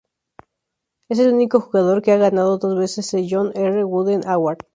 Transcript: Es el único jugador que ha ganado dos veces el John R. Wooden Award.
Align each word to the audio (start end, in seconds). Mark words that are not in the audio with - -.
Es 1.09 1.19
el 1.19 1.31
único 1.31 1.59
jugador 1.59 2.01
que 2.01 2.11
ha 2.11 2.17
ganado 2.17 2.57
dos 2.57 2.75
veces 2.75 3.13
el 3.13 3.27
John 3.29 3.51
R. 3.53 3.83
Wooden 3.83 4.25
Award. 4.25 4.57